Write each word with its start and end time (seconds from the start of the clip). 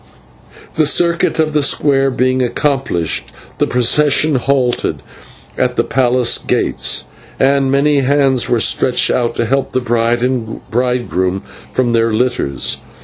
The 0.77 0.87
circuit 0.87 1.37
of 1.37 1.53
the 1.53 1.61
square 1.61 2.09
being 2.09 2.41
accomplished, 2.41 3.25
the 3.59 3.67
procession 3.67 4.33
halted 4.33 5.03
at 5.59 5.75
the 5.75 5.83
palace 5.83 6.39
gates, 6.39 7.03
and 7.39 7.69
many 7.69 7.99
hands 7.99 8.49
were 8.49 8.59
stretched 8.59 9.11
out 9.11 9.35
to 9.35 9.45
help 9.45 9.73
the 9.73 9.79
bride 9.79 10.23
and 10.23 10.67
bridegroom 10.71 11.43
from 11.71 11.93
their 11.93 12.11
litters. 12.11 12.77